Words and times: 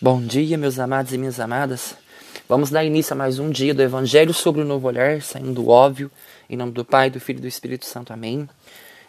Bom 0.00 0.20
dia, 0.20 0.56
meus 0.56 0.78
amados 0.78 1.12
e 1.12 1.18
minhas 1.18 1.40
amadas. 1.40 1.96
Vamos 2.48 2.70
dar 2.70 2.84
início 2.84 3.14
a 3.14 3.16
mais 3.16 3.40
um 3.40 3.50
dia 3.50 3.74
do 3.74 3.82
Evangelho 3.82 4.32
sobre 4.32 4.62
o 4.62 4.64
Novo 4.64 4.86
Olhar, 4.86 5.20
saindo 5.20 5.54
do 5.54 5.68
óbvio, 5.70 6.08
em 6.48 6.56
nome 6.56 6.70
do 6.70 6.84
Pai, 6.84 7.10
do 7.10 7.18
Filho 7.18 7.38
e 7.38 7.40
do 7.40 7.48
Espírito 7.48 7.84
Santo. 7.84 8.12
Amém. 8.12 8.48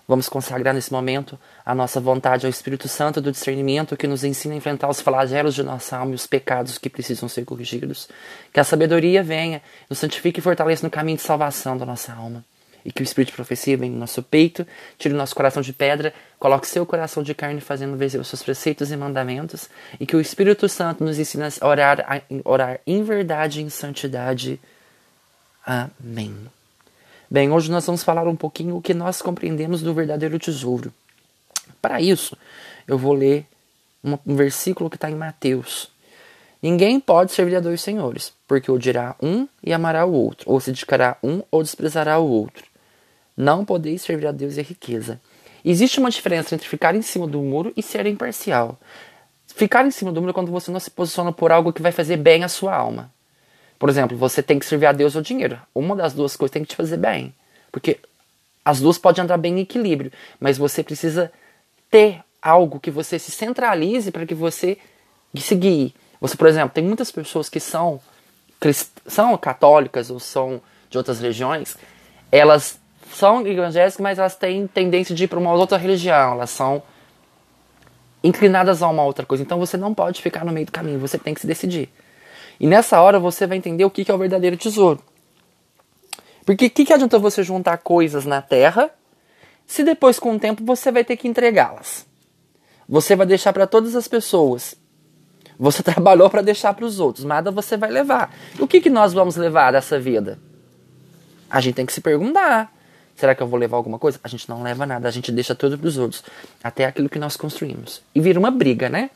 Vamos 0.08 0.28
consagrar 0.28 0.74
nesse 0.74 0.92
momento 0.92 1.38
a 1.64 1.76
nossa 1.76 2.00
vontade 2.00 2.48
ao 2.48 2.50
Espírito 2.50 2.88
Santo 2.88 3.22
do 3.22 3.32
discernimento 3.32 3.96
que 3.96 4.08
nos 4.08 4.24
ensina 4.24 4.56
a 4.56 4.58
enfrentar 4.58 4.90
os 4.90 5.00
flagelos 5.00 5.54
de 5.54 5.62
nossa 5.62 5.96
alma 5.96 6.14
e 6.14 6.16
os 6.16 6.26
pecados 6.26 6.80
que 6.80 6.90
precisam 6.90 7.30
ser 7.30 7.46
corrigidos. 7.46 8.10
Que 8.52 8.60
a 8.60 8.64
sabedoria 8.64 9.22
venha, 9.22 9.62
nos 9.88 10.00
santifique 10.00 10.40
e 10.40 10.42
fortaleça 10.42 10.84
no 10.84 10.90
caminho 10.90 11.18
de 11.18 11.24
salvação 11.24 11.78
da 11.78 11.86
nossa 11.86 12.12
alma 12.14 12.44
e 12.84 12.92
que 12.92 13.02
o 13.02 13.04
espírito 13.04 13.30
de 13.32 13.36
profecia 13.36 13.78
venha 13.78 13.92
no 13.92 14.00
nosso 14.00 14.22
peito, 14.24 14.66
tire 14.98 15.14
o 15.14 15.18
nosso 15.18 15.36
coração 15.36 15.62
de 15.62 15.74
pedra, 15.74 16.14
coloque 16.40 16.68
seu 16.68 16.86
coração 16.86 17.22
de 17.22 17.34
carne 17.34 17.62
fazendo 17.62 17.98
vencer 17.98 18.20
os 18.20 18.28
seus 18.28 18.42
preceitos 18.42 18.92
e 18.92 18.98
mandamentos, 18.98 19.70
e 20.00 20.06
que 20.06 20.16
o 20.16 20.22
Espírito 20.22 20.68
Santo 20.70 21.04
nos 21.04 21.20
ensine 21.20 21.44
a 21.44 21.68
orar, 21.68 22.06
a 22.08 22.22
orar 22.50 22.80
em 22.86 23.04
verdade 23.04 23.60
e 23.60 23.64
em 23.64 23.70
santidade. 23.70 24.60
Amém. 25.66 26.36
Bem, 27.30 27.52
hoje 27.52 27.70
nós 27.70 27.86
vamos 27.86 28.04
falar 28.04 28.28
um 28.28 28.36
pouquinho 28.36 28.78
o 28.78 28.82
que 28.82 28.94
nós 28.94 29.22
compreendemos 29.22 29.82
do 29.82 29.94
verdadeiro 29.94 30.40
tesouro. 30.40 30.92
Para 31.82 32.02
isso, 32.02 32.36
eu 32.88 32.98
vou 32.98 33.14
ler 33.14 33.46
um, 34.04 34.18
um 34.26 34.36
versículo 34.36 34.90
que 34.90 34.96
está 34.96 35.12
em 35.12 35.16
Mateus. 35.16 35.92
Ninguém 36.62 37.00
pode 37.00 37.32
servir 37.32 37.56
a 37.56 37.62
dois 37.62 37.82
senhores, 37.82 38.34
porque 38.48 38.72
odiará 38.72 39.16
um 39.22 39.48
e 39.64 39.72
amará 39.72 40.06
o 40.06 40.12
outro, 40.12 40.52
ou 40.52 40.60
se 40.60 40.72
dedicará 40.72 41.18
um 41.24 41.42
ou 41.50 41.64
desprezará 41.64 42.20
o 42.20 42.28
outro. 42.28 42.69
Não 43.40 43.64
podeis 43.64 44.02
servir 44.02 44.28
a 44.28 44.34
Deus 44.34 44.58
e 44.58 44.60
a 44.60 44.64
riqueza. 44.64 45.22
Existe 45.64 45.98
uma 45.98 46.10
diferença 46.10 46.54
entre 46.54 46.68
ficar 46.68 46.94
em 46.94 47.02
cima 47.02 47.26
do 47.26 47.40
muro 47.42 47.72
e 47.78 47.82
ser 47.82 48.06
imparcial. 48.06 48.78
Ficar 49.48 49.86
em 49.86 49.92
cima 49.92 50.12
do 50.12 50.20
muro 50.20 50.32
é 50.32 50.34
quando 50.34 50.52
você 50.52 50.70
não 50.70 50.80
se 50.80 50.92
posiciona 50.92 51.32
por 51.32 51.50
algo 51.50 51.72
que 51.72 51.82
vai 51.82 51.94
fazer 51.94 52.18
bem 52.18 52.44
à 52.44 52.50
sua 52.50 52.76
alma. 52.76 53.10
Por 53.80 53.88
exemplo, 53.88 54.18
você 54.18 54.44
tem 54.44 54.60
que 54.60 54.66
servir 54.66 54.88
a 54.88 54.92
Deus 54.92 55.16
ou 55.16 55.22
dinheiro. 55.22 55.58
Uma 55.74 55.96
das 55.96 56.12
duas 56.12 56.36
coisas 56.36 56.52
tem 56.52 56.64
que 56.64 56.68
te 56.68 56.76
fazer 56.76 56.98
bem. 56.98 57.34
Porque 57.72 57.98
as 58.66 58.82
duas 58.82 58.98
podem 58.98 59.24
andar 59.24 59.38
bem 59.38 59.58
em 59.58 59.62
equilíbrio. 59.62 60.12
Mas 60.38 60.58
você 60.58 60.84
precisa 60.84 61.32
ter 61.90 62.22
algo 62.42 62.78
que 62.78 62.92
você 62.92 63.18
se 63.18 63.32
centralize 63.32 64.12
para 64.12 64.26
que 64.26 64.36
você 64.36 64.78
se 65.38 65.56
guie. 65.56 65.96
Você, 66.20 66.36
por 66.36 66.48
exemplo, 66.48 66.72
tem 66.72 66.84
muitas 66.84 67.10
pessoas 67.10 67.48
que 67.48 67.62
são, 67.62 68.02
são 69.08 69.38
católicas 69.38 70.10
ou 70.10 70.20
são 70.20 70.62
de 70.90 70.98
outras 70.98 71.22
religiões. 71.22 71.78
Elas 72.30 72.78
são 73.14 73.46
evangélicas, 73.46 73.98
mas 73.98 74.20
elas 74.20 74.36
têm 74.36 74.68
tendência 74.68 75.14
de 75.16 75.24
ir 75.24 75.28
para 75.28 75.40
uma 75.40 75.54
outra 75.54 75.78
religião, 75.78 76.34
elas 76.34 76.50
são 76.50 76.82
inclinadas 78.24 78.82
a 78.82 78.88
uma 78.88 79.04
outra 79.04 79.26
coisa. 79.26 79.44
Então 79.44 79.60
você 79.60 79.78
não 79.78 79.94
pode 79.94 80.22
ficar 80.22 80.46
no 80.46 80.52
meio 80.52 80.66
do 80.66 80.72
caminho, 80.72 81.00
você 81.00 81.18
tem 81.18 81.34
que 81.34 81.42
se 81.42 81.48
decidir. 81.48 81.90
E 82.60 82.68
nessa 82.68 83.02
hora 83.02 83.20
você 83.20 83.48
vai 83.48 83.58
entender 83.58 83.86
o 83.86 83.90
que 83.90 84.10
é 84.10 84.14
o 84.14 84.18
verdadeiro 84.18 84.58
tesouro. 84.58 85.02
Porque 86.46 86.66
o 86.66 86.70
que, 86.70 86.86
que 86.86 86.94
adianta 86.94 87.20
você 87.20 87.44
juntar 87.44 87.78
coisas 87.78 88.26
na 88.26 88.42
terra 88.42 88.92
se 89.70 89.84
depois, 89.84 90.18
com 90.18 90.36
o 90.36 90.40
tempo, 90.40 90.66
você 90.66 90.92
vai 90.92 91.04
ter 91.04 91.16
que 91.16 91.28
entregá-las? 91.28 92.08
Você 92.88 93.16
vai 93.16 93.28
deixar 93.28 93.54
para 93.54 93.68
todas 93.68 93.96
as 93.96 94.08
pessoas. 94.08 94.76
Você 95.60 95.84
trabalhou 95.84 96.28
para 96.28 96.42
deixar 96.42 96.74
para 96.74 96.86
os 96.86 97.00
outros, 97.00 97.24
nada 97.24 97.52
você 97.52 97.78
vai 97.78 97.92
levar. 97.92 98.36
O 98.58 98.68
que, 98.68 98.82
que 98.82 98.90
nós 98.90 99.14
vamos 99.14 99.36
levar 99.36 99.72
dessa 99.72 100.00
vida? 100.00 100.40
A 101.48 101.62
gente 101.62 101.76
tem 101.76 101.86
que 101.86 101.94
se 101.94 102.02
perguntar. 102.02 102.74
Será 103.20 103.36
que 103.36 103.44
eu 103.44 103.48
vou 103.48 103.60
levar 103.60 103.76
alguma 103.76 104.00
coisa? 104.00 104.18
A 104.24 104.30
gente 104.30 104.48
não 104.48 104.64
leva 104.64 104.86
nada, 104.86 105.06
a 105.06 105.12
gente 105.12 105.30
deixa 105.30 105.54
tudo 105.54 105.78
para 105.78 105.90
os 105.90 105.98
outros, 105.98 106.24
até 106.64 106.86
aquilo 106.86 107.10
que 107.10 107.20
nós 107.20 107.36
construímos. 107.36 108.02
E 108.16 108.22
vira 108.22 108.40
uma 108.40 108.50
briga, 108.50 108.88
né? 108.88 109.10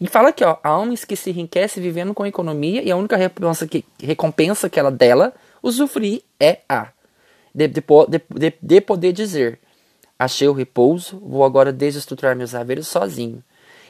E 0.00 0.06
fala 0.06 0.28
aqui, 0.28 0.44
ó, 0.44 0.56
a 0.62 0.68
alma 0.68 0.94
que 0.96 1.16
se 1.16 1.30
enriquece 1.30 1.80
vivendo 1.80 2.14
com 2.14 2.24
economia 2.24 2.80
e 2.80 2.92
a 2.92 2.96
única 2.96 3.16
recompensa 3.16 3.66
que, 3.66 3.84
recompensa 4.00 4.70
que 4.70 4.78
ela 4.78 4.92
dela 4.92 5.34
usufruir 5.60 6.22
é 6.38 6.60
a 6.68 6.90
de, 7.52 7.66
de, 7.66 7.82
de, 8.38 8.54
de 8.62 8.80
poder 8.80 9.12
dizer: 9.12 9.58
Achei 10.16 10.46
o 10.46 10.52
repouso, 10.52 11.18
vou 11.18 11.44
agora 11.44 11.72
desestruturar 11.72 12.36
meus 12.36 12.54
haveres 12.54 12.86
sozinho. 12.86 13.42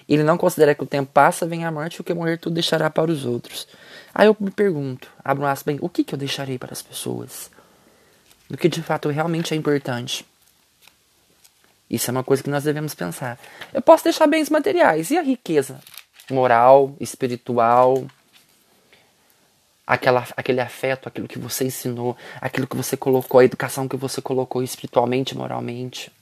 Ele 0.08 0.22
não 0.22 0.38
considera 0.38 0.74
que 0.74 0.82
o 0.82 0.86
tempo 0.86 1.10
passa, 1.12 1.46
vem 1.46 1.66
a 1.66 1.70
morte, 1.70 2.00
o 2.00 2.04
que 2.04 2.14
morrer 2.14 2.38
tudo 2.38 2.54
deixará 2.54 2.88
para 2.88 3.10
os 3.10 3.26
outros. 3.26 3.68
Aí 4.14 4.26
eu 4.26 4.34
me 4.40 4.50
pergunto, 4.50 5.06
abro 5.22 5.44
um 5.44 5.46
aspas 5.46 5.74
bem, 5.74 5.78
o 5.82 5.88
que, 5.90 6.02
que 6.02 6.14
eu 6.14 6.18
deixarei 6.18 6.58
para 6.58 6.72
as 6.72 6.80
pessoas? 6.80 7.50
Do 8.50 8.58
que 8.58 8.68
de 8.68 8.82
fato 8.82 9.08
realmente 9.08 9.54
é 9.54 9.56
importante. 9.56 10.26
Isso 11.88 12.10
é 12.10 12.12
uma 12.12 12.24
coisa 12.24 12.42
que 12.42 12.50
nós 12.50 12.64
devemos 12.64 12.94
pensar. 12.94 13.38
Eu 13.72 13.80
posso 13.80 14.04
deixar 14.04 14.26
bens 14.26 14.50
materiais 14.50 15.10
e 15.10 15.18
a 15.18 15.22
riqueza 15.22 15.80
moral, 16.28 16.94
espiritual, 17.00 18.06
aquela, 19.86 20.26
aquele 20.36 20.60
afeto, 20.60 21.08
aquilo 21.08 21.26
que 21.26 21.38
você 21.38 21.64
ensinou, 21.64 22.16
aquilo 22.40 22.66
que 22.66 22.76
você 22.76 22.96
colocou, 22.96 23.40
a 23.40 23.44
educação 23.44 23.88
que 23.88 23.96
você 23.96 24.20
colocou 24.20 24.62
espiritualmente, 24.62 25.36
moralmente. 25.36 26.12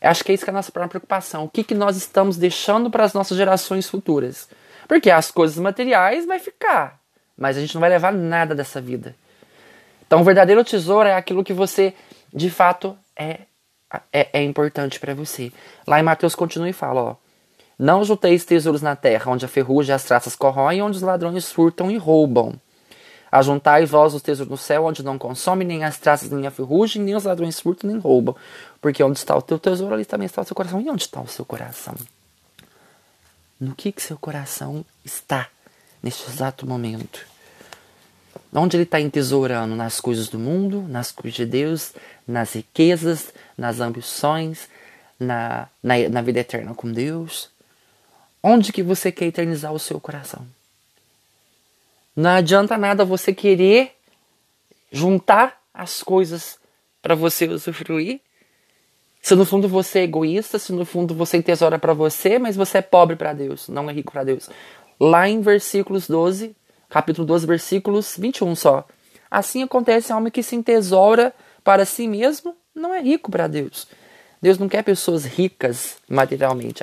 Eu 0.00 0.10
acho 0.10 0.24
que 0.24 0.32
é 0.32 0.34
isso 0.34 0.44
que 0.44 0.50
é 0.50 0.52
a 0.52 0.54
nossa 0.54 0.72
própria 0.72 0.88
preocupação. 0.90 1.44
O 1.44 1.48
que, 1.48 1.64
que 1.64 1.74
nós 1.74 1.96
estamos 1.96 2.36
deixando 2.36 2.90
para 2.90 3.04
as 3.04 3.12
nossas 3.12 3.36
gerações 3.36 3.88
futuras? 3.88 4.48
Porque 4.86 5.10
as 5.10 5.30
coisas 5.30 5.58
materiais 5.58 6.24
vai 6.24 6.38
ficar, 6.38 6.98
mas 7.36 7.56
a 7.56 7.60
gente 7.60 7.74
não 7.74 7.80
vai 7.80 7.90
levar 7.90 8.12
nada 8.12 8.54
dessa 8.54 8.80
vida. 8.80 9.14
Então, 10.08 10.22
o 10.22 10.24
verdadeiro 10.24 10.64
tesouro 10.64 11.06
é 11.06 11.14
aquilo 11.14 11.44
que 11.44 11.52
você, 11.52 11.94
de 12.32 12.48
fato, 12.48 12.96
é, 13.14 13.40
é, 14.10 14.40
é 14.40 14.42
importante 14.42 14.98
para 14.98 15.14
você. 15.14 15.52
Lá 15.86 16.00
em 16.00 16.02
Mateus 16.02 16.34
continua 16.34 16.68
e 16.68 16.72
fala, 16.72 17.02
ó. 17.02 17.16
Não 17.78 18.02
junteis 18.02 18.44
tesouros 18.44 18.80
na 18.80 18.96
terra, 18.96 19.30
onde 19.30 19.44
a 19.44 19.48
ferrugem 19.48 19.92
e 19.92 19.94
as 19.94 20.02
traças 20.02 20.34
corroem, 20.34 20.82
onde 20.82 20.96
os 20.96 21.02
ladrões 21.02 21.52
furtam 21.52 21.90
e 21.90 21.98
roubam. 21.98 22.54
Ajuntai 23.30 23.84
vós 23.84 24.14
os 24.14 24.22
tesouros 24.22 24.50
no 24.50 24.56
céu, 24.56 24.86
onde 24.86 25.04
não 25.04 25.18
consome 25.18 25.62
nem 25.62 25.84
as 25.84 25.98
traças, 25.98 26.30
nem 26.30 26.46
a 26.46 26.50
ferrugem, 26.50 27.02
nem 27.02 27.14
os 27.14 27.24
ladrões 27.24 27.60
furtam, 27.60 27.90
nem 27.90 28.00
roubam. 28.00 28.34
Porque 28.80 29.04
onde 29.04 29.18
está 29.18 29.36
o 29.36 29.42
teu 29.42 29.58
tesouro, 29.58 29.94
ali 29.94 30.06
também 30.06 30.24
está 30.24 30.40
o 30.40 30.44
seu 30.44 30.56
coração. 30.56 30.80
E 30.80 30.88
onde 30.88 31.02
está 31.02 31.20
o 31.20 31.28
seu 31.28 31.44
coração? 31.44 31.94
No 33.60 33.74
que, 33.74 33.92
que 33.92 34.02
seu 34.02 34.16
coração 34.16 34.84
está 35.04 35.48
neste 36.02 36.28
exato 36.30 36.66
momento? 36.66 37.26
Onde 38.52 38.76
ele 38.76 38.84
está 38.84 39.00
entesourando? 39.00 39.74
Nas 39.74 40.00
coisas 40.00 40.28
do 40.28 40.38
mundo, 40.38 40.82
nas 40.88 41.12
coisas 41.12 41.36
de 41.36 41.46
Deus, 41.46 41.92
nas 42.26 42.54
riquezas, 42.54 43.32
nas 43.56 43.80
ambições, 43.80 44.68
na, 45.18 45.68
na, 45.82 46.08
na 46.08 46.22
vida 46.22 46.40
eterna 46.40 46.74
com 46.74 46.90
Deus. 46.90 47.50
Onde 48.42 48.72
que 48.72 48.82
você 48.82 49.10
quer 49.10 49.26
eternizar 49.26 49.72
o 49.72 49.78
seu 49.78 50.00
coração? 50.00 50.46
Não 52.14 52.30
adianta 52.30 52.76
nada 52.76 53.04
você 53.04 53.32
querer 53.32 53.92
juntar 54.90 55.60
as 55.72 56.02
coisas 56.02 56.58
para 57.00 57.14
você 57.14 57.46
usufruir. 57.46 58.20
Se 59.20 59.34
no 59.34 59.44
fundo 59.44 59.68
você 59.68 60.00
é 60.00 60.02
egoísta, 60.04 60.58
se 60.58 60.72
no 60.72 60.84
fundo 60.84 61.14
você 61.14 61.36
entesoura 61.36 61.78
para 61.78 61.92
você, 61.92 62.38
mas 62.38 62.56
você 62.56 62.78
é 62.78 62.82
pobre 62.82 63.16
para 63.16 63.32
Deus, 63.32 63.68
não 63.68 63.88
é 63.90 63.92
rico 63.92 64.12
para 64.12 64.24
Deus. 64.24 64.48
Lá 64.98 65.28
em 65.28 65.40
versículos 65.40 66.08
12, 66.08 66.56
capítulo 66.88 67.26
12, 67.26 67.46
versículos 67.46 68.16
21 68.18 68.54
só. 68.54 68.86
Assim 69.30 69.62
acontece 69.62 70.12
a 70.12 70.14
alma 70.14 70.30
que 70.30 70.42
se 70.42 70.56
entesoura 70.56 71.34
para 71.62 71.84
si 71.84 72.08
mesmo, 72.08 72.56
não 72.74 72.94
é 72.94 73.00
rico 73.00 73.30
para 73.30 73.46
Deus. 73.46 73.86
Deus 74.40 74.58
não 74.58 74.68
quer 74.68 74.82
pessoas 74.82 75.24
ricas 75.24 75.96
materialmente. 76.08 76.82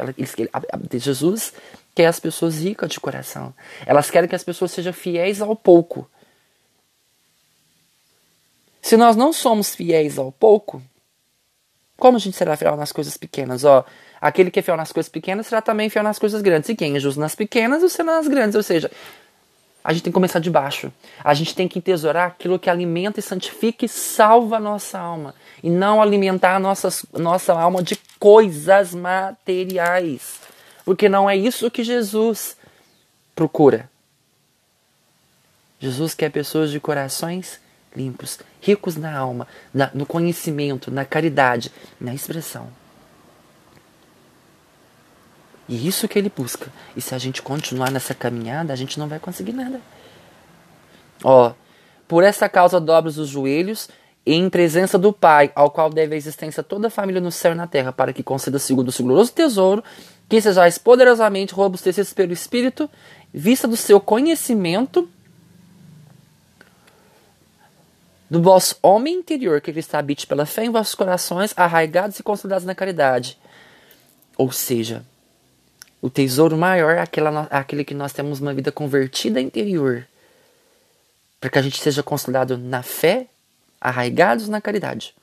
Jesus 0.99 1.53
quer 1.95 2.07
as 2.07 2.19
pessoas 2.19 2.61
ricas 2.61 2.89
de 2.89 2.99
coração. 2.99 3.53
Elas 3.85 4.11
querem 4.11 4.27
que 4.27 4.35
as 4.35 4.43
pessoas 4.43 4.71
sejam 4.71 4.91
fiéis 4.91 5.41
ao 5.41 5.55
pouco. 5.55 6.09
Se 8.81 8.97
nós 8.97 9.15
não 9.15 9.33
somos 9.33 9.73
fiéis 9.73 10.19
ao 10.19 10.31
pouco, 10.31 10.83
como 11.97 12.17
a 12.17 12.19
gente 12.19 12.35
será 12.35 12.57
fiel 12.57 12.75
nas 12.75 12.91
coisas 12.91 13.15
pequenas? 13.15 13.63
Ó, 13.63 13.85
aquele 14.19 14.51
que 14.51 14.59
é 14.59 14.61
fiel 14.61 14.75
nas 14.77 14.91
coisas 14.91 15.09
pequenas 15.09 15.47
será 15.47 15.61
também 15.61 15.89
fiel 15.89 16.03
nas 16.03 16.19
coisas 16.19 16.41
grandes. 16.41 16.69
E 16.69 16.75
quem 16.75 16.95
é 16.95 16.99
justo 16.99 17.19
nas 17.19 17.35
pequenas, 17.35 17.81
o 17.81 18.03
nas 18.03 18.27
grandes. 18.27 18.55
Ou 18.55 18.63
seja, 18.63 18.91
a 19.85 19.93
gente 19.93 20.01
tem 20.01 20.11
que 20.11 20.15
começar 20.15 20.39
de 20.39 20.49
baixo. 20.49 20.91
A 21.23 21.31
gente 21.35 21.53
tem 21.53 21.67
que 21.67 21.79
tesourar 21.79 22.25
aquilo 22.25 22.57
que 22.57 22.71
alimenta 22.71 23.19
e 23.19 23.23
santifica 23.23 23.85
e 23.85 23.87
salva 23.87 24.57
a 24.57 24.59
nossa 24.59 24.97
alma. 24.97 25.35
E 25.61 25.69
não 25.69 26.01
alimentar 26.01 26.55
a 26.55 26.59
nossa, 26.59 26.89
nossa 27.13 27.53
alma 27.53 27.83
de 27.83 27.95
coisas 28.19 28.95
materiais. 28.95 30.39
Porque 30.83 31.07
não 31.07 31.29
é 31.29 31.37
isso 31.37 31.69
que 31.69 31.83
Jesus 31.83 32.57
procura. 33.35 33.87
Jesus 35.79 36.15
quer 36.15 36.31
pessoas 36.31 36.71
de 36.71 36.79
corações 36.79 37.59
limpos, 37.95 38.39
ricos 38.59 38.95
na 38.95 39.15
alma, 39.15 39.47
na, 39.71 39.91
no 39.93 40.07
conhecimento, 40.07 40.89
na 40.89 41.05
caridade, 41.05 41.71
na 42.01 42.11
expressão. 42.11 42.69
E 45.67 45.87
isso 45.87 46.07
que 46.07 46.19
ele 46.19 46.31
busca. 46.35 46.71
E 46.95 47.01
se 47.01 47.15
a 47.15 47.17
gente 47.17 47.41
continuar 47.41 47.91
nessa 47.91 48.13
caminhada, 48.13 48.71
a 48.71 48.75
gente 48.75 48.99
não 48.99 49.07
vai 49.07 49.19
conseguir 49.19 49.53
nada. 49.53 49.81
Ó, 51.23 51.53
por 52.07 52.23
essa 52.23 52.47
causa 52.47 52.79
dobras 52.79 53.17
os 53.17 53.29
joelhos 53.29 53.89
em 54.25 54.49
presença 54.49 54.97
do 54.97 55.13
Pai, 55.13 55.51
ao 55.55 55.69
qual 55.69 55.89
deve 55.89 56.15
a 56.15 56.17
existência 56.17 56.63
toda 56.63 56.87
a 56.87 56.91
família 56.91 57.21
no 57.21 57.31
céu 57.31 57.51
e 57.51 57.55
na 57.55 57.67
terra, 57.67 57.91
para 57.91 58.11
que 58.11 58.23
conceda 58.23 58.57
segundo 58.57 58.89
o 58.89 58.91
seu 58.91 59.05
glorioso 59.05 59.31
tesouro 59.31 59.83
que 60.27 60.41
sejais 60.41 60.77
poderosamente 60.77 61.53
robustecidos 61.53 62.13
pelo 62.13 62.33
Espírito, 62.33 62.89
vista 63.31 63.67
do 63.67 63.77
seu 63.77 63.99
conhecimento 63.99 65.07
do 68.29 68.41
vosso 68.41 68.75
homem 68.81 69.13
interior, 69.13 69.61
que 69.61 69.69
está 69.71 69.99
habite 69.99 70.25
pela 70.25 70.45
fé 70.45 70.65
em 70.65 70.71
vossos 70.71 70.95
corações, 70.95 71.53
arraigados 71.55 72.19
e 72.19 72.23
consolidados 72.23 72.65
na 72.65 72.73
caridade. 72.73 73.37
Ou 74.35 74.51
seja, 74.51 75.05
o 76.05 76.09
tesouro 76.11 76.55
maior 76.55 76.91
é 76.91 77.01
aquela, 77.01 77.47
aquele 77.49 77.83
que 77.83 77.95
nós 77.95 78.13
temos 78.13 78.39
uma 78.39 78.53
vida 78.53 78.71
convertida 78.71 79.41
interior, 79.41 80.07
para 81.41 81.49
que 81.49 81.57
a 81.57 81.63
gente 81.63 81.81
seja 81.81 82.03
consolidado 82.03 82.59
na 82.59 82.83
fé, 82.83 83.25
arraigados 83.81 84.47
na 84.47 84.61
caridade, 84.61 85.15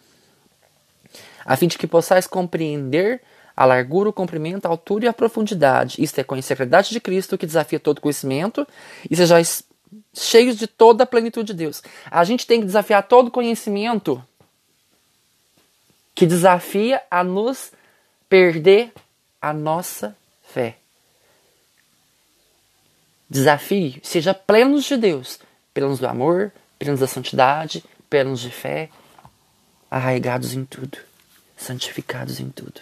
a 1.44 1.56
fim 1.56 1.68
de 1.68 1.78
que 1.78 1.86
possais 1.86 2.26
compreender 2.26 3.22
a 3.56 3.64
largura, 3.64 4.08
o 4.08 4.12
comprimento, 4.12 4.66
a 4.66 4.70
altura 4.70 5.04
e 5.04 5.08
a 5.08 5.12
profundidade. 5.12 6.02
Isto 6.02 6.18
é 6.18 6.24
conhecer 6.24 6.54
a 6.54 6.56
verdade 6.56 6.90
de 6.90 6.98
Cristo, 6.98 7.38
que 7.38 7.46
desafia 7.46 7.78
todo 7.78 8.00
conhecimento, 8.00 8.66
e 9.08 9.14
sejais 9.14 9.62
cheios 10.12 10.56
de 10.56 10.66
toda 10.66 11.04
a 11.04 11.06
plenitude 11.06 11.52
de 11.52 11.58
Deus. 11.58 11.80
A 12.10 12.24
gente 12.24 12.44
tem 12.44 12.58
que 12.58 12.66
desafiar 12.66 13.04
todo 13.04 13.30
conhecimento 13.30 14.20
que 16.12 16.26
desafia 16.26 17.00
a 17.08 17.22
nos 17.22 17.70
perder 18.28 18.92
a 19.40 19.52
nossa 19.52 20.16
fé. 20.52 20.76
Desafie, 23.28 23.98
seja 24.02 24.34
plenos 24.34 24.84
de 24.84 24.96
Deus, 24.96 25.38
plenos 25.72 25.98
do 25.98 26.06
amor, 26.06 26.52
plenos 26.78 27.00
da 27.00 27.06
santidade, 27.06 27.82
plenos 28.10 28.40
de 28.40 28.50
fé, 28.50 28.90
arraigados 29.90 30.52
em 30.52 30.64
tudo, 30.64 30.98
santificados 31.56 32.40
em 32.40 32.50
tudo. 32.50 32.80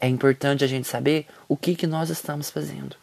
É 0.00 0.08
importante 0.08 0.64
a 0.64 0.66
gente 0.66 0.88
saber 0.88 1.26
o 1.48 1.56
que, 1.56 1.76
que 1.76 1.86
nós 1.86 2.10
estamos 2.10 2.50
fazendo. 2.50 2.96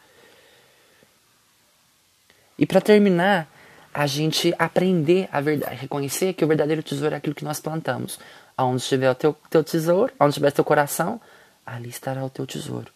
E 2.59 2.65
para 2.65 2.81
terminar, 2.81 3.47
a 3.93 4.05
gente 4.05 4.53
aprender 4.59 5.29
a 5.31 5.39
verdade, 5.39 5.75
reconhecer 5.75 6.33
que 6.33 6.43
o 6.43 6.47
verdadeiro 6.47 6.83
tesouro 6.83 7.15
é 7.15 7.17
aquilo 7.17 7.35
que 7.35 7.45
nós 7.45 7.59
plantamos. 7.59 8.19
Aonde 8.57 8.81
estiver 8.81 9.09
o 9.09 9.15
teu, 9.15 9.35
teu 9.49 9.63
tesouro, 9.63 10.11
onde 10.19 10.31
estiver 10.31 10.49
o 10.49 10.51
teu 10.51 10.65
coração, 10.65 11.21
ali 11.65 11.89
estará 11.89 12.25
o 12.25 12.29
teu 12.29 12.45
tesouro. 12.45 12.91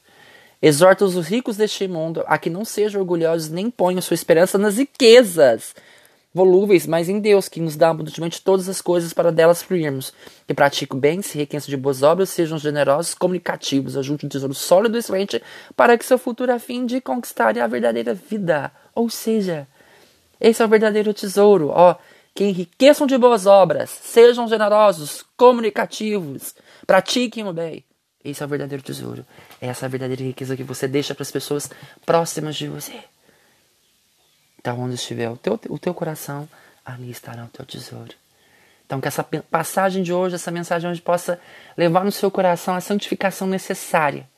Exorta 0.61 1.03
os 1.03 1.15
ricos 1.27 1.57
deste 1.57 1.87
mundo 1.87 2.23
a 2.27 2.37
que 2.37 2.49
não 2.49 2.63
sejam 2.63 3.01
orgulhosos 3.01 3.49
nem 3.49 3.69
ponham 3.69 4.01
sua 4.01 4.13
esperança 4.13 4.57
nas 4.57 4.77
riquezas 4.77 5.73
volúveis, 6.33 6.87
mas 6.87 7.09
em 7.09 7.19
Deus, 7.19 7.49
que 7.49 7.59
nos 7.59 7.75
dá 7.75 7.89
abundantemente 7.89 8.41
todas 8.41 8.69
as 8.69 8.81
coisas 8.81 9.13
para 9.13 9.31
delas 9.31 9.61
fluirmos. 9.61 10.13
Que 10.47 10.53
pratiquem 10.53 10.97
o 10.97 10.99
bem, 10.99 11.21
se 11.21 11.37
enriqueçam 11.37 11.69
de 11.69 11.77
boas 11.77 12.03
obras, 12.03 12.29
sejam 12.29 12.57
generosos, 12.57 13.13
comunicativos, 13.13 13.97
ajunte 13.97 14.25
um 14.25 14.29
tesouro 14.29 14.53
sólido 14.53 14.95
e 14.97 14.99
excelente, 14.99 15.41
para 15.75 15.97
que 15.97 16.05
seu 16.05 16.17
futuro 16.17 16.53
afim 16.53 16.85
de 16.85 17.01
conquistar 17.01 17.57
a 17.57 17.67
verdadeira 17.67 18.13
vida. 18.13 18.71
Ou 18.95 19.09
seja, 19.09 19.67
esse 20.39 20.61
é 20.61 20.65
o 20.65 20.69
verdadeiro 20.69 21.13
tesouro, 21.13 21.69
ó. 21.69 21.95
Que 22.33 22.45
enriqueçam 22.45 23.05
de 23.05 23.17
boas 23.17 23.45
obras, 23.45 23.89
sejam 23.89 24.47
generosos, 24.47 25.25
comunicativos, 25.35 26.55
pratiquem 26.87 27.45
o 27.45 27.51
bem. 27.51 27.83
Esse 28.23 28.43
é 28.43 28.45
o 28.45 28.49
verdadeiro 28.49 28.83
tesouro. 28.83 29.25
Essa 29.59 29.85
é 29.85 29.87
a 29.87 29.89
verdadeira 29.89 30.23
riqueza 30.23 30.55
que 30.55 30.63
você 30.63 30.87
deixa 30.87 31.15
para 31.15 31.23
as 31.23 31.31
pessoas 31.31 31.69
próximas 32.05 32.55
de 32.55 32.67
você. 32.67 33.03
Então, 34.59 34.79
onde 34.79 34.95
estiver 34.95 35.29
o 35.29 35.37
teu, 35.37 35.59
o 35.69 35.79
teu 35.79 35.93
coração, 35.93 36.47
ali 36.85 37.09
estará 37.09 37.45
o 37.45 37.47
teu 37.47 37.65
tesouro. 37.65 38.13
Então, 38.85 39.01
que 39.01 39.07
essa 39.07 39.23
passagem 39.23 40.03
de 40.03 40.13
hoje, 40.13 40.35
essa 40.35 40.51
mensagem 40.51 40.89
hoje, 40.89 41.01
possa 41.01 41.39
levar 41.75 42.03
no 42.03 42.11
seu 42.11 42.29
coração 42.29 42.75
a 42.75 42.81
santificação 42.81 43.47
necessária 43.47 44.29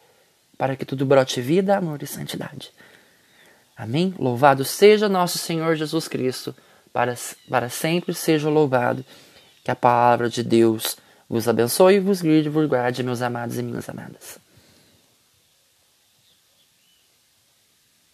para 0.57 0.75
que 0.75 0.85
tudo 0.85 1.05
brote 1.05 1.41
vida, 1.41 1.75
amor 1.75 2.01
e 2.01 2.07
santidade. 2.07 2.71
Amém? 3.75 4.13
Louvado 4.17 4.63
seja 4.63 5.09
nosso 5.09 5.37
Senhor 5.37 5.75
Jesus 5.75 6.07
Cristo, 6.07 6.55
para, 6.93 7.15
para 7.49 7.69
sempre 7.69 8.13
seja 8.13 8.49
louvado. 8.49 9.03
Que 9.63 9.71
a 9.71 9.75
palavra 9.75 10.29
de 10.29 10.43
Deus 10.43 10.97
vos 11.29 11.47
abençoe 11.47 11.99
vos 11.99 12.21
guarde, 12.21 12.49
vos 12.49 12.67
guarde, 12.67 13.03
meus 13.03 13.21
amados 13.21 13.57
e 13.57 13.63
minhas 13.63 13.87
amadas. 13.89 14.42